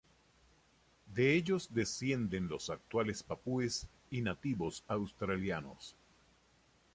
[1.13, 5.95] De ellos descienden los actuales papúes y nativos australianos.